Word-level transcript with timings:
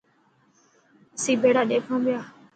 اسين 1.15 1.37
ڀيڙا 1.41 1.61
ڏيکان 1.69 1.99
پيا. 2.05 2.21